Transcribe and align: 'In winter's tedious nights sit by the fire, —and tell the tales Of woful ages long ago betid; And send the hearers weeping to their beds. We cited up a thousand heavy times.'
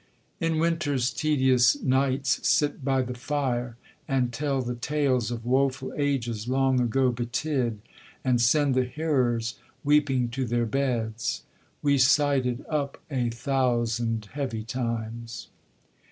'In 0.39 0.57
winter's 0.57 1.11
tedious 1.13 1.79
nights 1.79 2.39
sit 2.49 2.83
by 2.83 3.03
the 3.03 3.13
fire, 3.13 3.77
—and 4.07 4.33
tell 4.33 4.63
the 4.63 4.73
tales 4.73 5.29
Of 5.29 5.45
woful 5.45 5.93
ages 5.95 6.47
long 6.47 6.81
ago 6.81 7.11
betid; 7.11 7.81
And 8.23 8.41
send 8.41 8.73
the 8.73 8.85
hearers 8.85 9.59
weeping 9.83 10.29
to 10.29 10.45
their 10.47 10.65
beds. 10.65 11.43
We 11.83 11.99
cited 11.99 12.65
up 12.67 12.99
a 13.11 13.29
thousand 13.29 14.29
heavy 14.33 14.63
times.' 14.63 15.49